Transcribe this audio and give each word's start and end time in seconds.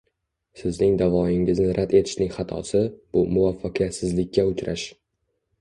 Sizning 0.61 0.95
da'voingizni 1.01 1.67
rad 1.79 1.93
etishning 1.99 2.33
xatosi- 2.37 2.83
bu 3.17 3.23
muvaffaqiyatsizlikka 3.37 4.51
uchrash 4.55 4.89